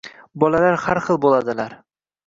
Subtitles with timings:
[0.43, 1.81] Bolalar har xil bo‘ladilar